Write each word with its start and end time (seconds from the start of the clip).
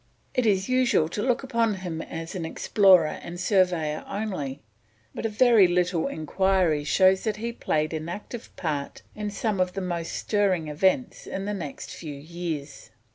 It 0.33 0.47
is 0.47 0.67
usual 0.67 1.07
to 1.09 1.21
look 1.21 1.43
upon 1.43 1.75
him 1.75 2.01
as 2.01 2.33
an 2.33 2.43
explorer 2.43 3.19
and 3.21 3.39
surveyor 3.39 4.03
only, 4.07 4.59
but 5.13 5.27
a 5.27 5.67
little 5.67 6.07
enquiry 6.07 6.83
shows 6.83 7.23
that 7.25 7.35
he 7.37 7.51
played 7.51 7.93
an 7.93 8.09
active 8.09 8.49
part 8.55 9.03
in 9.13 9.29
some 9.29 9.59
of 9.59 9.73
the 9.73 9.79
most 9.81 10.13
stirring 10.13 10.69
events 10.69 11.27
of 11.27 11.45
the 11.45 11.53
next 11.53 11.91
few 11.91 12.15
years. 12.15 12.89